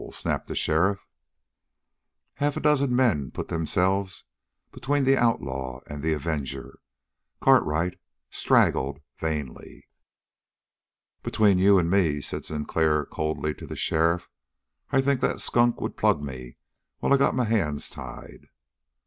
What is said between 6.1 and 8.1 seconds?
avenger. Cartwright